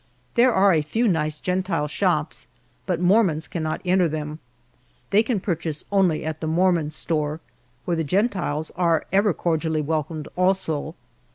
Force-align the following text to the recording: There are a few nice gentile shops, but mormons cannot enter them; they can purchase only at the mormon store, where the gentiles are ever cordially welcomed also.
There 0.33 0.51
are 0.51 0.73
a 0.73 0.81
few 0.81 1.07
nice 1.07 1.39
gentile 1.39 1.87
shops, 1.87 2.47
but 2.87 2.99
mormons 2.99 3.47
cannot 3.47 3.81
enter 3.85 4.07
them; 4.07 4.39
they 5.11 5.21
can 5.21 5.39
purchase 5.39 5.85
only 5.91 6.25
at 6.25 6.41
the 6.41 6.47
mormon 6.47 6.89
store, 6.89 7.39
where 7.85 7.95
the 7.97 8.03
gentiles 8.03 8.71
are 8.71 9.05
ever 9.11 9.31
cordially 9.31 9.83
welcomed 9.83 10.27
also. 10.35 10.95